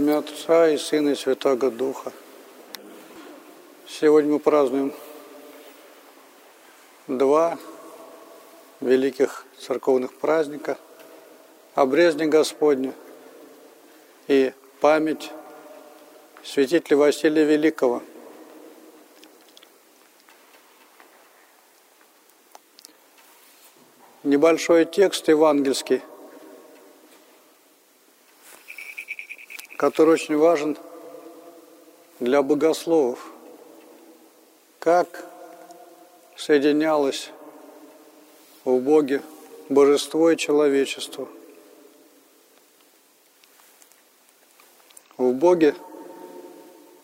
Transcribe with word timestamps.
имя 0.00 0.18
Отца 0.18 0.70
и 0.70 0.78
Сына 0.78 1.10
и 1.10 1.14
Святого 1.14 1.70
Духа. 1.70 2.10
Сегодня 3.86 4.32
мы 4.32 4.38
празднуем 4.38 4.94
два 7.06 7.58
великих 8.80 9.44
церковных 9.58 10.14
праздника– 10.14 10.78
Обрезни 11.74 12.24
Господня 12.24 12.94
и 14.26 14.54
память 14.80 15.30
святителя 16.42 16.96
Василия 16.96 17.44
Великого. 17.44 18.02
Небольшой 24.24 24.86
текст 24.86 25.28
евангельский, 25.28 26.00
который 29.80 30.12
очень 30.12 30.36
важен 30.36 30.76
для 32.18 32.42
богословов. 32.42 33.32
Как 34.78 35.24
соединялось 36.36 37.30
в 38.66 38.78
Боге 38.78 39.22
божество 39.70 40.30
и 40.30 40.36
человечество. 40.36 41.28
В 45.16 45.32
Боге 45.32 45.74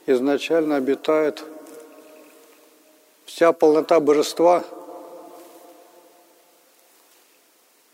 изначально 0.05 0.77
обитает 0.77 1.43
вся 3.25 3.55
полнота 3.55 4.01
божества, 4.01 4.63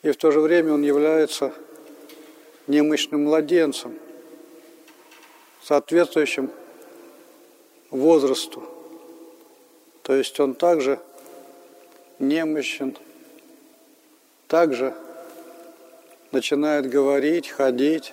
и 0.03 0.11
в 0.11 0.17
то 0.17 0.33
же 0.33 0.41
время 0.41 0.75
он 0.75 0.83
является 0.83 1.53
немощным 2.67 3.27
младенцем, 3.27 3.97
соответствующим 5.63 6.51
возрасту. 7.91 8.63
То 10.03 10.15
есть 10.15 10.39
он 10.41 10.55
также 10.55 10.99
немощен, 12.19 12.97
также 14.49 14.95
начинает 16.33 16.89
говорить, 16.89 17.49
ходить 17.49 18.13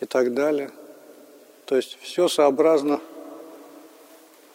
и 0.00 0.04
так 0.04 0.34
далее. 0.34 0.70
То 1.64 1.76
есть 1.76 1.98
все 2.00 2.28
сообразно 2.28 3.00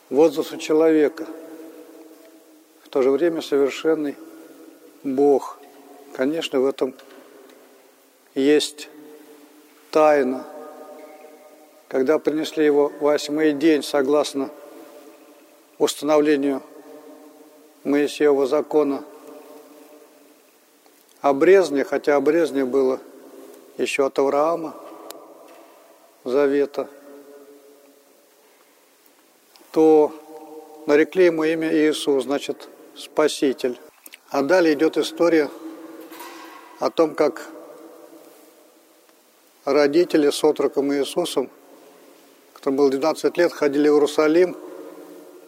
возрасту 0.10 0.58
человека. 0.58 1.26
В 2.84 2.90
то 2.90 3.02
же 3.02 3.10
время 3.10 3.42
совершенный 3.42 4.16
Бог. 5.04 5.60
Конечно, 6.14 6.60
в 6.60 6.66
этом 6.66 6.94
есть 8.36 8.90
тайна. 9.92 10.46
Когда 11.90 12.20
принесли 12.20 12.64
его 12.64 12.94
восьмой 13.00 13.52
день, 13.52 13.82
согласно 13.82 14.52
установлению 15.80 16.62
Моисеева 17.84 18.46
закона 18.46 19.04
обрезание, 21.22 21.84
хотя 21.84 22.16
обрезание 22.16 22.66
было 22.66 23.00
еще 23.80 24.06
от 24.06 24.20
Авраама, 24.20 24.76
завета, 26.24 26.88
то 29.72 30.14
нарекли 30.86 31.26
ему 31.26 31.44
имя 31.44 31.74
Иисус, 31.74 32.26
значит, 32.26 32.70
Спаситель. 32.96 33.80
А 34.30 34.44
далее 34.44 34.76
идет 34.76 34.96
история 34.98 35.50
о 36.78 36.92
том, 36.92 37.16
как 37.16 37.48
родители 39.66 40.30
с 40.30 40.44
отроком 40.44 40.94
Иисусом, 40.94 41.50
которому 42.60 42.78
было 42.78 42.90
12 42.90 43.38
лет, 43.38 43.54
ходили 43.54 43.88
в 43.88 43.94
Иерусалим 43.94 44.58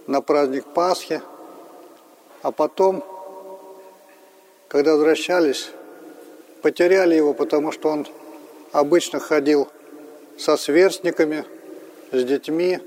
на 0.07 0.21
праздник 0.21 0.65
Пасхи, 0.73 1.21
а 2.41 2.51
потом, 2.51 3.03
когда 4.67 4.93
возвращались, 4.93 5.71
потеряли 6.61 7.15
его, 7.15 7.33
потому 7.33 7.71
что 7.71 7.89
он 7.89 8.07
обычно 8.71 9.19
ходил 9.19 9.67
со 10.37 10.57
сверстниками, 10.57 11.45
с 12.11 12.23
детьми. 12.23 12.79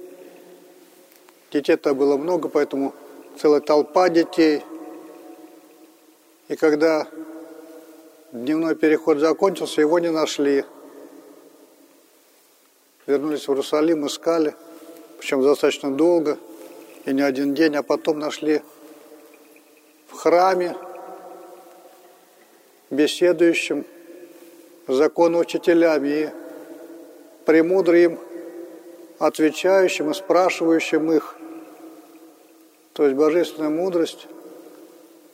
Детей-то 1.52 1.94
было 1.94 2.16
много, 2.16 2.48
поэтому 2.48 2.94
целая 3.40 3.60
толпа 3.60 4.08
детей. 4.08 4.62
И 6.48 6.56
когда 6.56 7.06
дневной 8.32 8.74
переход 8.74 9.18
закончился, 9.18 9.80
его 9.80 9.98
не 9.98 10.10
нашли. 10.10 10.64
Вернулись 13.06 13.46
в 13.46 13.50
Иерусалим, 13.50 14.06
искали, 14.06 14.54
причем 15.18 15.42
достаточно 15.42 15.90
долго, 15.90 16.38
и 17.04 17.12
не 17.12 17.22
один 17.22 17.54
день, 17.54 17.76
а 17.76 17.82
потом 17.82 18.18
нашли 18.18 18.62
в 20.08 20.16
храме, 20.16 20.74
беседующим 22.90 23.84
с 24.86 24.94
законоучителями 24.94 26.08
и 26.08 26.30
премудрым 27.44 28.18
отвечающим 29.18 30.10
и 30.10 30.14
спрашивающим 30.14 31.12
их. 31.12 31.36
То 32.92 33.04
есть 33.04 33.16
божественная 33.16 33.70
мудрость, 33.70 34.26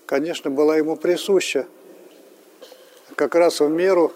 конечно, 0.07 0.51
была 0.51 0.77
ему 0.77 0.97
присуща. 0.97 1.67
Как 3.17 3.35
раз 3.35 3.61
в 3.61 3.69
меру 3.69 4.13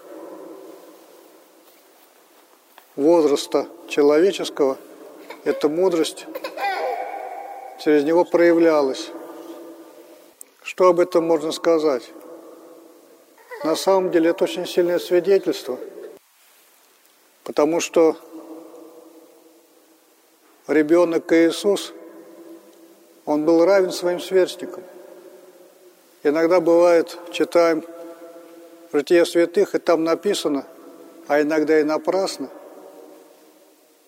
возраста 2.95 3.67
человеческого 3.87 4.77
эта 5.43 5.69
мудрость 5.69 6.25
через 7.83 8.03
него 8.03 8.25
проявлялась. 8.25 9.11
Что 10.63 10.87
об 10.87 10.99
этом 10.99 11.25
можно 11.25 11.51
сказать? 11.51 12.09
На 13.63 13.75
самом 13.75 14.11
деле 14.11 14.31
это 14.31 14.43
очень 14.43 14.65
сильное 14.65 14.99
свидетельство, 14.99 15.77
потому 17.43 17.79
что 17.79 18.17
ребенок 20.67 21.31
Иисус, 21.31 21.93
он 23.25 23.45
был 23.45 23.65
равен 23.65 23.91
своим 23.91 24.19
сверстникам. 24.19 24.83
Иногда 26.23 26.59
бывает, 26.59 27.17
читаем 27.31 27.83
Житие 28.91 29.25
святых, 29.25 29.75
и 29.75 29.79
там 29.79 30.03
написано, 30.03 30.65
а 31.27 31.41
иногда 31.41 31.79
и 31.79 31.83
напрасно, 31.83 32.49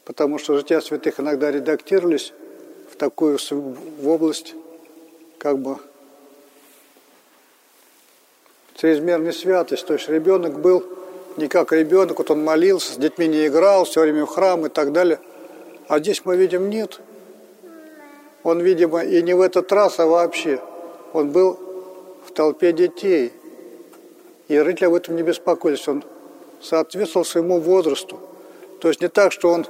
потому 0.07 0.37
что 0.39 0.55
Жития 0.55 0.79
святых 0.79 1.19
иногда 1.19 1.51
редактировались 1.51 2.31
в 2.89 2.95
такую 2.95 3.37
в 3.51 4.07
область 4.07 4.55
как 5.37 5.59
бы 5.59 5.79
чрезмерной 8.75 9.33
святость. 9.33 9.85
То 9.85 9.93
есть 9.95 10.07
ребенок 10.07 10.61
был 10.61 10.85
не 11.35 11.49
как 11.49 11.73
ребенок, 11.73 12.19
вот 12.19 12.31
он 12.31 12.41
молился, 12.41 12.93
с 12.93 12.95
детьми 12.95 13.27
не 13.27 13.47
играл, 13.47 13.83
все 13.83 13.99
время 13.99 14.25
в 14.25 14.29
храм 14.29 14.65
и 14.65 14.69
так 14.69 14.93
далее. 14.93 15.19
А 15.89 15.99
здесь 15.99 16.23
мы 16.23 16.37
видим 16.37 16.69
нет. 16.69 17.01
Он, 18.43 18.61
видимо, 18.61 19.03
и 19.03 19.21
не 19.21 19.33
в 19.33 19.41
этот 19.41 19.69
раз, 19.73 19.99
а 19.99 20.05
вообще. 20.05 20.61
Он 21.11 21.31
был 21.31 21.59
в 22.25 22.31
толпе 22.31 22.71
детей. 22.71 23.33
И 24.47 24.57
родители 24.57 24.85
об 24.85 24.93
этом 24.93 25.17
не 25.17 25.23
беспокоились. 25.23 25.85
Он 25.89 26.05
соответствовал 26.61 27.25
своему 27.25 27.59
возрасту. 27.59 28.21
То 28.79 28.87
есть 28.87 29.01
не 29.01 29.09
так, 29.09 29.33
что 29.33 29.49
он 29.49 29.65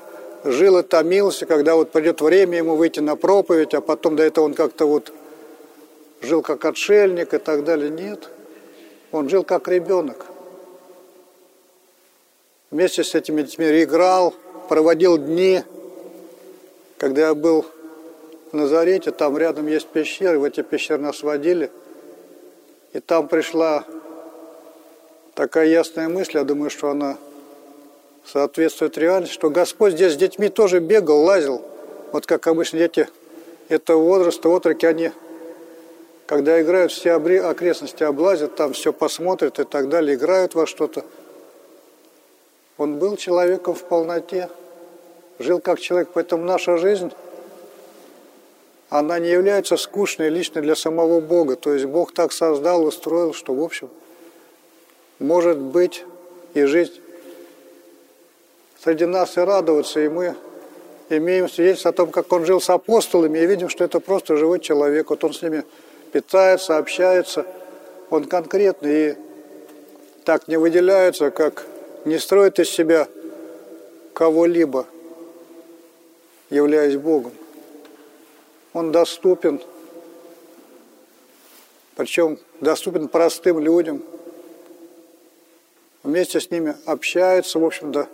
жил 0.52 0.78
и 0.80 0.84
томился, 0.84 1.46
когда 1.46 1.76
вот 1.76 1.91
придет 1.91 2.22
время 2.22 2.58
ему 2.58 2.76
выйти 2.76 2.99
на 2.99 3.16
проповедь, 3.16 3.73
а 3.73 3.82
потом 3.82 4.16
до 4.16 4.23
этого 4.23 4.46
он 4.46 4.53
как-то 4.53 4.85
вот 4.85 5.11
жил 6.22 6.41
как 6.41 6.66
отшельник 6.66 7.34
и 7.34 7.38
так 7.38 7.64
далее. 7.64 7.90
Нет. 7.90 8.29
Он 9.11 9.29
жил 9.29 9.44
как 9.44 9.67
ребенок. 9.67 10.26
Вместе 12.72 13.03
с 13.03 13.16
этими 13.16 13.44
детьми 13.44 13.84
играл, 13.84 14.34
проводил 14.67 15.17
дни. 15.17 15.64
Когда 16.97 17.28
я 17.28 17.34
был 17.34 17.66
в 18.52 18.55
Назарете, 18.55 19.11
там 19.11 19.38
рядом 19.38 19.67
есть 19.67 19.88
пещеры, 19.88 20.40
в 20.40 20.43
эти 20.43 20.61
пещеры 20.61 21.02
нас 21.02 21.23
водили. 21.23 21.72
И 22.93 23.00
там 23.00 23.28
пришла 23.28 23.85
такая 25.35 25.67
ясная 25.67 26.09
мысль, 26.09 26.38
я 26.38 26.43
думаю, 26.43 26.70
что 26.70 26.90
она 26.90 27.17
соответствует 28.32 28.97
реальности, 28.97 29.34
что 29.34 29.50
Господь 29.50 29.94
здесь 29.94 30.14
с 30.14 30.18
детьми 30.18 30.50
тоже 30.50 30.79
бегал, 30.79 31.24
лазил. 31.24 31.62
Вот 32.12 32.26
как 32.26 32.47
обычно 32.47 32.79
дети 32.79 33.08
этого 33.70 34.02
возраста, 34.02 34.50
отроки, 34.50 34.85
они 34.85 35.12
когда 36.28 36.62
играют, 36.62 36.91
все 36.91 37.14
окрестности 37.14 38.03
облазят, 38.03 38.56
там 38.56 38.74
все 38.74 38.91
посмотрят 38.91 39.59
и 39.59 39.64
так 39.64 39.88
далее, 39.88 40.16
играют 40.16 40.56
во 40.56 40.68
что-то. 40.68 41.06
Он 42.78 43.00
был 43.00 43.16
человеком 43.16 43.74
в 43.74 43.84
полноте, 43.84 44.50
жил 45.40 45.62
как 45.62 45.79
человек, 45.79 46.09
поэтому 46.14 46.44
наша 46.44 46.78
жизнь, 46.78 47.14
она 48.90 49.20
не 49.20 49.29
является 49.29 49.78
скучной 49.78 50.28
лично 50.28 50.62
для 50.62 50.76
самого 50.76 51.22
Бога. 51.22 51.56
То 51.56 51.74
есть 51.74 51.85
Бог 51.85 52.14
так 52.14 52.34
создал, 52.34 52.84
устроил, 52.84 53.34
что, 53.34 53.53
в 53.53 53.64
общем, 53.64 53.90
может 55.20 55.58
быть 55.58 56.03
и 56.53 56.64
жить 56.66 57.02
среди 58.87 59.05
нас 59.05 59.35
и 59.35 59.41
радоваться. 59.41 59.99
И 59.99 60.07
мы 60.07 60.34
имеем 61.09 61.49
свидетельство 61.49 61.89
о 61.89 61.93
том, 61.93 62.09
как 62.09 62.31
он 62.31 62.45
жил 62.45 62.61
с 62.61 62.69
апостолами, 62.69 63.37
и 63.37 63.45
видим, 63.45 63.67
что 63.67 63.84
это 63.84 63.99
просто 63.99 64.37
живой 64.37 64.61
человек. 64.61 65.09
Вот 65.09 65.22
он 65.25 65.34
с 65.34 65.41
ними 65.41 65.66
питается, 66.13 66.78
общается. 66.78 67.45
Он 68.09 68.23
конкретный 68.23 69.09
и 69.09 69.16
так 70.23 70.47
не 70.47 70.55
выделяется, 70.55 71.31
как 71.31 71.66
не 72.05 72.17
строит 72.17 72.59
из 72.59 72.69
себя 72.69 73.09
кого-либо, 74.13 74.85
являясь 76.49 76.95
Богом. 76.95 77.33
Он 78.72 78.93
доступен, 78.93 79.61
причем 81.97 82.40
доступен 82.61 83.09
простым 83.09 83.59
людям. 83.59 84.01
Вместе 86.03 86.40
с 86.40 86.49
ними 86.51 86.73
общается, 86.85 87.59
в 87.59 87.66
общем-то, 87.66 88.07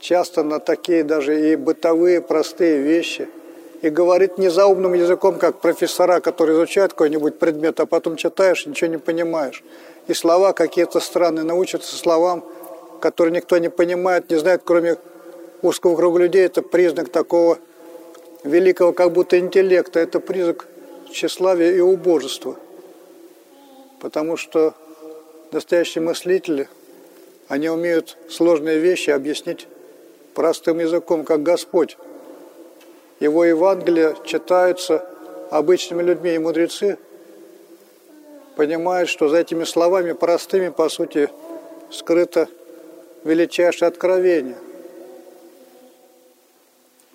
часто 0.00 0.42
на 0.42 0.58
такие 0.58 1.04
даже 1.04 1.52
и 1.52 1.56
бытовые 1.56 2.20
простые 2.20 2.78
вещи. 2.78 3.28
И 3.82 3.88
говорит 3.88 4.36
не 4.36 4.50
заумным 4.50 4.92
языком, 4.94 5.38
как 5.38 5.60
профессора, 5.60 6.20
которые 6.20 6.56
изучают 6.56 6.92
какой-нибудь 6.92 7.38
предмет, 7.38 7.80
а 7.80 7.86
потом 7.86 8.16
читаешь 8.16 8.66
ничего 8.66 8.90
не 8.90 8.98
понимаешь. 8.98 9.62
И 10.06 10.14
слова 10.14 10.52
какие-то 10.52 11.00
странные, 11.00 11.44
научатся 11.44 11.96
словам, 11.96 12.44
которые 13.00 13.34
никто 13.34 13.56
не 13.58 13.70
понимает, 13.70 14.28
не 14.30 14.36
знает, 14.36 14.62
кроме 14.64 14.96
узкого 15.62 15.96
круга 15.96 16.18
людей. 16.20 16.44
Это 16.44 16.60
признак 16.62 17.08
такого 17.08 17.58
великого 18.44 18.92
как 18.92 19.12
будто 19.12 19.38
интеллекта. 19.38 20.00
Это 20.00 20.20
признак 20.20 20.66
тщеславия 21.10 21.72
и 21.72 21.80
убожества. 21.80 22.56
Потому 24.00 24.36
что 24.36 24.74
настоящие 25.52 26.02
мыслители, 26.02 26.68
они 27.48 27.68
умеют 27.68 28.18
сложные 28.28 28.78
вещи 28.78 29.10
объяснить 29.10 29.66
простым 30.34 30.78
языком, 30.78 31.24
как 31.24 31.42
Господь. 31.42 31.96
Его 33.18 33.44
Евангелие 33.44 34.16
читаются 34.24 35.06
обычными 35.50 36.02
людьми, 36.02 36.34
и 36.34 36.38
мудрецы 36.38 36.98
понимают, 38.56 39.08
что 39.08 39.28
за 39.28 39.38
этими 39.38 39.64
словами 39.64 40.12
простыми, 40.12 40.68
по 40.68 40.88
сути, 40.88 41.28
скрыто 41.90 42.48
величайшее 43.24 43.88
откровение. 43.88 44.56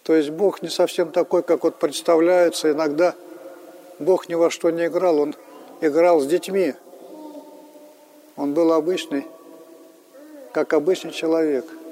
То 0.03 0.13
есть 0.13 0.29
Бог 0.29 0.61
не 0.61 0.69
совсем 0.69 1.11
такой, 1.11 1.41
как 1.41 1.63
вот 1.63 1.79
представляется. 1.79 2.71
Иногда 2.71 3.15
Бог 3.97 4.29
ни 4.29 4.35
во 4.35 4.51
что 4.51 4.69
не 4.69 4.85
играл, 4.85 5.19
Он 5.19 5.35
играл 5.81 6.19
с 6.19 6.27
детьми. 6.27 6.75
Он 8.35 8.53
был 8.53 8.73
обычный, 8.73 9.25
как 10.51 10.73
обычный 10.73 11.11
человек– 11.11 11.65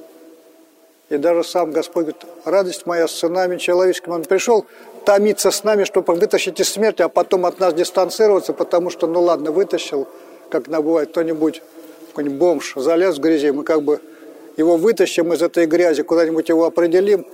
и 1.13 1.17
даже 1.17 1.43
сам 1.43 1.71
Господь 1.71 2.05
говорит, 2.05 2.25
радость 2.43 2.85
моя 2.85 3.07
с 3.07 3.11
сынами 3.11 3.57
человеческими. 3.57 4.13
Он 4.13 4.23
пришел 4.23 4.65
томиться 5.05 5.51
с 5.51 5.63
нами, 5.63 5.83
чтобы 5.83 6.15
вытащить 6.15 6.59
из 6.59 6.69
смерти, 6.69 7.01
а 7.01 7.09
потом 7.09 7.45
от 7.45 7.59
нас 7.59 7.73
дистанцироваться, 7.73 8.53
потому 8.53 8.89
что, 8.89 9.05
ну 9.05 9.21
ладно, 9.21 9.51
вытащил, 9.51 10.07
как 10.49 10.67
на 10.67 10.81
бывает, 10.81 11.09
кто-нибудь, 11.09 11.61
какой-нибудь 12.09 12.37
бомж 12.37 12.73
залез 12.75 13.17
в 13.17 13.21
грязи, 13.21 13.51
мы 13.51 13.63
как 13.63 13.83
бы 13.83 13.99
его 14.57 14.77
вытащим 14.77 15.33
из 15.33 15.41
этой 15.41 15.65
грязи, 15.67 16.03
куда-нибудь 16.03 16.49
его 16.49 16.65
определим 16.65 17.25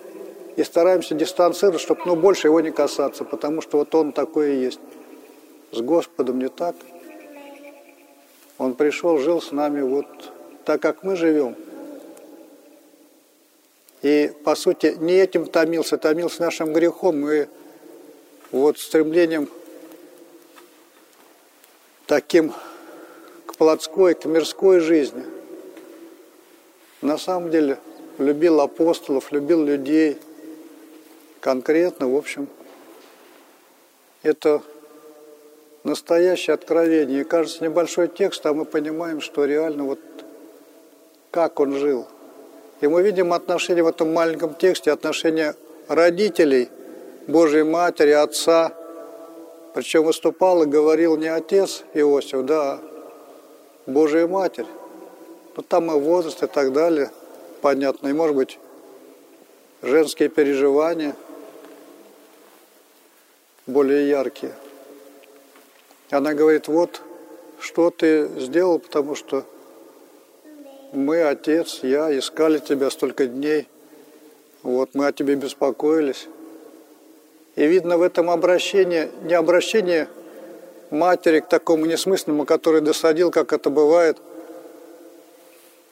и 0.55 0.63
стараемся 0.63 1.15
дистанцировать, 1.15 1.81
чтобы 1.81 2.01
ну, 2.05 2.15
больше 2.15 2.47
его 2.47 2.59
не 2.59 2.71
касаться, 2.71 3.23
потому 3.23 3.61
что 3.61 3.77
вот 3.77 3.93
он 3.95 4.11
такой 4.11 4.55
и 4.55 4.61
есть. 4.61 4.79
С 5.71 5.79
Господом 5.79 6.39
не 6.39 6.49
так. 6.49 6.75
Он 8.57 8.73
пришел, 8.73 9.19
жил 9.19 9.41
с 9.41 9.51
нами 9.51 9.81
вот 9.81 10.07
так, 10.65 10.81
как 10.81 11.03
мы 11.03 11.15
живем– 11.15 11.55
и, 14.01 14.31
по 14.43 14.55
сути, 14.55 14.95
не 14.99 15.13
этим 15.13 15.45
томился, 15.45 15.97
томился 15.97 16.41
нашим 16.41 16.71
грехом 16.71 17.29
и 17.29 17.47
вот 18.51 18.79
стремлением 18.79 19.49
таким 22.05 22.53
к 23.45 23.55
плотской, 23.55 24.15
к 24.15 24.25
мирской 24.25 24.79
жизни. 24.79 25.23
На 27.01 27.17
самом 27.17 27.51
деле 27.51 27.77
любил 28.17 28.61
апостолов, 28.61 29.31
любил 29.31 29.63
людей 29.63 30.17
конкретно, 31.41 32.09
в 32.09 32.15
общем, 32.15 32.47
это 34.23 34.61
настоящее 35.83 36.53
откровение. 36.53 37.21
И 37.21 37.23
кажется, 37.25 37.63
небольшой 37.63 38.07
текст, 38.07 38.45
а 38.45 38.53
мы 38.53 38.65
понимаем, 38.65 39.21
что 39.21 39.45
реально 39.45 39.83
вот 39.83 39.99
как 41.31 41.59
он 41.59 41.75
жил– 41.75 42.07
и 42.81 42.87
мы 42.87 43.01
видим 43.01 43.33
отношение 43.33 43.83
в 43.83 43.87
этом 43.87 44.13
маленьком 44.13 44.53
тексте, 44.53 44.91
отношение 44.91 45.55
родителей, 45.87 46.69
Божьей 47.27 47.63
Матери, 47.63 48.11
Отца. 48.11 48.73
Причем 49.73 50.03
выступал 50.03 50.63
и 50.63 50.65
говорил 50.65 51.17
не 51.17 51.27
отец 51.27 51.83
Иосиф, 51.93 52.45
да, 52.45 52.73
а 52.73 52.79
Божья 53.85 54.27
Матерь. 54.27 54.65
Ну 55.55 55.63
там 55.63 55.91
и 55.91 55.99
возраст 55.99 56.41
и 56.41 56.47
так 56.47 56.73
далее, 56.73 57.11
понятно. 57.61 58.07
И 58.07 58.13
может 58.13 58.35
быть 58.35 58.59
женские 59.81 60.29
переживания 60.29 61.15
более 63.67 64.09
яркие. 64.09 64.53
Она 66.09 66.33
говорит, 66.33 66.67
вот 66.67 67.01
что 67.59 67.91
ты 67.91 68.27
сделал, 68.39 68.79
потому 68.79 69.15
что 69.15 69.45
мы, 70.91 71.21
отец, 71.21 71.79
я, 71.83 72.17
искали 72.17 72.57
тебя 72.59 72.89
столько 72.89 73.27
дней. 73.27 73.67
Вот 74.63 74.91
мы 74.93 75.07
о 75.07 75.11
тебе 75.11 75.35
беспокоились. 75.35 76.27
И 77.55 77.65
видно 77.67 77.97
в 77.97 78.01
этом 78.01 78.29
обращение, 78.29 79.09
не 79.23 79.33
обращение 79.33 80.07
матери 80.89 81.41
к 81.41 81.47
такому 81.47 81.85
несмысленному, 81.85 82.45
который 82.45 82.81
досадил, 82.81 83.31
как 83.31 83.53
это 83.53 83.69
бывает, 83.69 84.17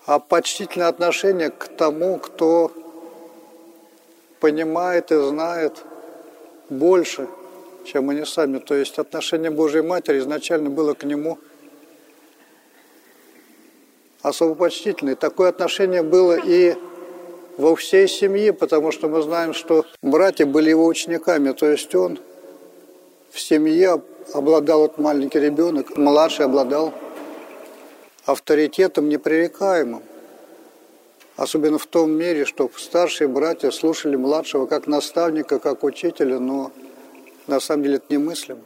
а 0.05 0.19
почтительное 0.19 0.87
отношение 0.87 1.49
к 1.51 1.67
тому, 1.67 2.17
кто 2.17 2.71
понимает 4.39 5.11
и 5.11 5.15
знает 5.15 5.83
больше, 6.69 7.27
чем 7.85 8.09
они 8.09 8.25
сами. 8.25 8.59
То 8.59 8.75
есть 8.75 8.97
отношение 8.97 9.51
Божьей 9.51 9.81
Матери 9.81 10.19
изначально 10.19 10.69
было 10.69 10.93
к 10.93 11.03
нему– 11.03 11.37
особо 14.21 14.55
почтительный. 14.55 15.15
Такое 15.15 15.49
отношение 15.49 16.03
было 16.03 16.37
и 16.37 16.75
во 17.57 17.75
всей 17.75 18.07
семье, 18.07 18.53
потому 18.53 18.91
что 18.91 19.07
мы 19.07 19.21
знаем, 19.21 19.53
что 19.53 19.85
братья 20.01 20.45
были 20.45 20.69
его 20.69 20.85
учениками, 20.85 21.51
то 21.51 21.69
есть 21.69 21.93
он 21.95 22.19
в 23.31 23.39
семье 23.39 24.01
обладал 24.33 24.81
вот 24.81 24.97
маленький 24.97 25.39
ребенок, 25.39 25.97
младший 25.97 26.45
обладал 26.45 26.93
авторитетом 28.25 29.09
непререкаемым. 29.09 30.03
Особенно 31.35 31.77
в 31.77 31.85
том 31.85 32.11
мере, 32.11 32.45
что 32.45 32.69
старшие 32.75 33.27
братья 33.27 33.69
слушали 33.69 34.15
младшего 34.15 34.65
как 34.65 34.87
наставника, 34.87 35.59
как 35.59 35.83
учителя, 35.83 36.39
но 36.39 36.71
на 37.45 37.59
самом 37.59 37.83
деле 37.83 37.97
это 37.97 38.05
немыслимо. 38.09 38.61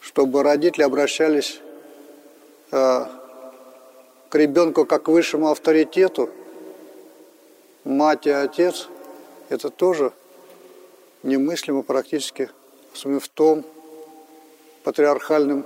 Чтобы 0.00 0.42
родители 0.42 0.82
обращались 0.82 1.60
а, 2.70 3.08
к 4.34 4.36
ребенку 4.36 4.84
как 4.84 5.06
высшему 5.06 5.48
авторитету, 5.48 6.28
мать 7.84 8.26
и 8.26 8.30
отец, 8.30 8.88
это 9.48 9.70
тоже 9.70 10.12
немыслимо 11.22 11.84
практически, 11.84 12.50
в 12.94 13.28
том 13.28 13.64
патриархальном 14.82 15.64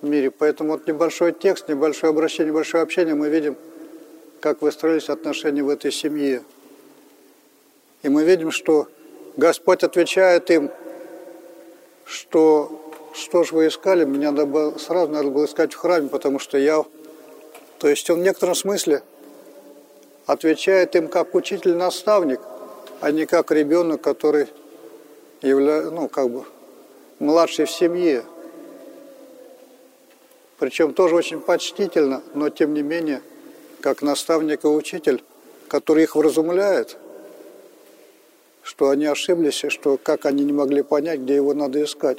мире. 0.00 0.30
Поэтому 0.30 0.70
вот 0.70 0.86
небольшой 0.86 1.32
текст, 1.32 1.68
небольшое 1.68 2.10
обращение, 2.10 2.52
небольшое 2.52 2.82
общение, 2.82 3.14
мы 3.14 3.28
видим, 3.28 3.54
как 4.40 4.62
выстроились 4.62 5.10
отношения 5.10 5.62
в 5.62 5.68
этой 5.68 5.92
семье. 5.92 6.42
И 8.02 8.08
мы 8.08 8.24
видим, 8.24 8.50
что 8.50 8.88
Господь 9.36 9.82
отвечает 9.82 10.50
им, 10.50 10.70
что 12.06 12.94
что 13.12 13.44
же 13.44 13.54
вы 13.54 13.68
искали, 13.68 14.06
меня 14.06 14.30
надо 14.30 14.46
было, 14.46 14.78
сразу 14.78 15.12
надо 15.12 15.28
было 15.28 15.44
искать 15.44 15.74
в 15.74 15.76
храме, 15.76 16.08
потому 16.08 16.38
что 16.38 16.56
я 16.56 16.82
то 17.78 17.88
есть 17.88 18.08
он 18.10 18.20
в 18.20 18.22
некотором 18.22 18.54
смысле 18.54 19.02
отвечает 20.26 20.94
им 20.96 21.08
как 21.08 21.34
учитель-наставник, 21.34 22.40
а 23.00 23.10
не 23.10 23.24
как 23.24 23.50
ребенок, 23.50 24.00
который 24.00 24.48
является, 25.42 25.90
ну, 25.90 26.08
как 26.08 26.28
бы, 26.30 26.44
младший 27.18 27.64
в 27.64 27.70
семье. 27.70 28.24
Причем 30.58 30.92
тоже 30.92 31.14
очень 31.14 31.40
почтительно, 31.40 32.22
но 32.34 32.50
тем 32.50 32.74
не 32.74 32.82
менее, 32.82 33.22
как 33.80 34.02
наставник 34.02 34.64
и 34.64 34.68
учитель, 34.68 35.22
который 35.68 36.02
их 36.02 36.16
вразумляет, 36.16 36.96
что 38.62 38.90
они 38.90 39.06
ошиблись, 39.06 39.64
и 39.64 39.68
что 39.68 39.96
как 40.02 40.26
они 40.26 40.44
не 40.44 40.52
могли 40.52 40.82
понять, 40.82 41.20
где 41.20 41.36
его 41.36 41.54
надо 41.54 41.82
искать. 41.82 42.18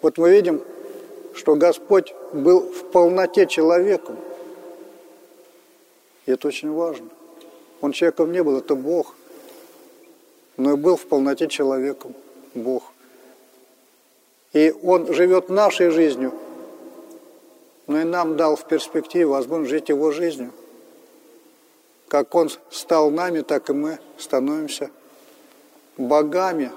Вот 0.00 0.16
мы 0.16 0.30
видим, 0.30 0.62
что 1.34 1.54
Господь 1.54 2.14
был 2.32 2.60
в 2.60 2.90
полноте 2.90 3.46
человеком, 3.46 4.16
и 6.26 6.32
это 6.32 6.48
очень 6.48 6.72
важно. 6.72 7.08
Он 7.80 7.92
человеком 7.92 8.32
не 8.32 8.42
был, 8.42 8.58
это 8.58 8.74
Бог. 8.74 9.14
Но 10.56 10.72
и 10.72 10.76
был 10.76 10.96
в 10.96 11.06
полноте 11.06 11.48
человеком 11.48 12.14
Бог. 12.54 12.84
И 14.52 14.74
Он 14.82 15.12
живет 15.12 15.48
нашей 15.48 15.90
жизнью, 15.90 16.32
но 17.86 18.00
и 18.00 18.04
нам 18.04 18.36
дал 18.36 18.56
в 18.56 18.66
перспективе 18.66 19.26
возможность 19.26 19.70
жить 19.70 19.88
Его 19.88 20.10
жизнью. 20.10 20.52
Как 22.08 22.34
Он 22.34 22.50
стал 22.70 23.10
нами, 23.10 23.42
так 23.42 23.68
и 23.70 23.72
мы 23.72 23.98
становимся 24.18 24.90
богами. 25.96 26.72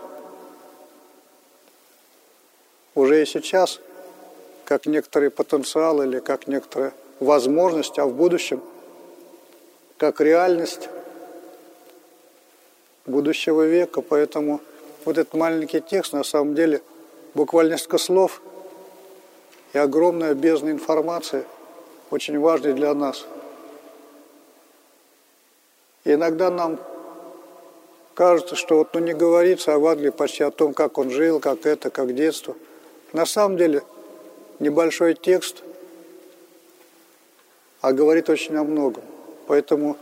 Уже 2.95 3.21
и 3.21 3.25
сейчас, 3.25 3.79
как 4.65 4.85
некоторый 4.85 5.29
потенциал 5.29 6.01
или 6.03 6.19
как 6.19 6.47
некоторая 6.47 6.93
возможность, 7.19 7.97
а 7.97 8.05
в 8.05 8.13
будущем, 8.13 8.61
как 9.99 10.21
реальность 10.21 10.89
будущего 13.05 13.63
века. 13.63 14.01
Поэтому 14.01 14.61
вот 15.05 15.17
этот 15.17 15.33
маленький 15.33 15.81
текст 15.81 16.13
на 16.13 16.23
самом 16.23 16.55
деле 16.55 16.81
буквально 17.35 17.73
несколько 17.73 17.97
слов 17.97 18.41
и 19.73 19.77
огромная 19.77 20.33
бездна 20.33 20.71
информации, 20.71 21.43
очень 22.09 22.39
важной 22.39 22.73
для 22.73 22.93
нас. 22.93 23.25
И 26.05 26.13
иногда 26.13 26.49
нам 26.49 26.79
кажется, 28.15 28.55
что 28.55 28.77
вот 28.77 28.93
ну, 28.93 29.01
не 29.01 29.13
говорится 29.13 29.73
о 29.73 29.75
Евангелии 29.75 30.09
почти 30.09 30.43
о 30.43 30.49
том, 30.49 30.73
как 30.73 30.97
он 30.97 31.11
жил, 31.11 31.39
как 31.39 31.65
это, 31.65 31.89
как 31.89 32.15
детство. 32.15 32.55
На 33.11 33.25
самом 33.25 33.57
деле 33.57 33.83
небольшой 34.59 35.13
текст, 35.13 35.61
а 37.81 37.91
говорит 37.91 38.29
очень 38.29 38.55
о 38.55 38.63
многом. 38.63 39.03
Поэтому 39.49 39.97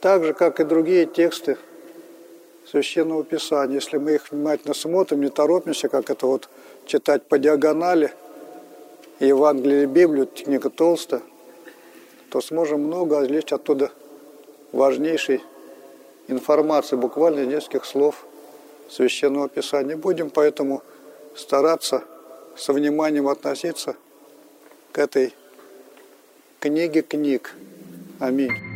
так 0.00 0.24
же, 0.24 0.34
как 0.34 0.58
и 0.58 0.64
другие 0.64 1.06
тексты 1.06 1.56
Священного 2.66 3.22
Писания, 3.22 3.76
если 3.76 3.96
мы 3.96 4.14
их 4.16 4.32
внимательно 4.32 4.74
смотрим, 4.74 5.20
не 5.20 5.28
торопимся, 5.28 5.88
как 5.88 6.10
это 6.10 6.26
вот 6.26 6.48
читать 6.84 7.22
по 7.22 7.38
диагонали, 7.38 8.12
Евангелие 9.20 9.86
Библию, 9.86 10.26
книга 10.26 10.68
толстая, 10.68 11.22
то 12.28 12.40
сможем 12.40 12.82
много 12.82 13.22
извлечь 13.22 13.52
оттуда 13.52 13.92
важнейшей 14.72 15.44
информации, 16.26 16.96
буквально 16.96 17.46
нескольких 17.46 17.84
слов 17.84 18.26
Священного 18.88 19.48
Писания. 19.48 19.96
Будем 19.96 20.28
поэтому 20.28 20.82
стараться 21.36 22.02
со 22.56 22.72
вниманием 22.72 23.28
относиться 23.28 23.94
к 24.90 24.98
этой 24.98 25.36
книге 26.58 27.02
книг. 27.02 27.54
Аминь. 28.20 28.69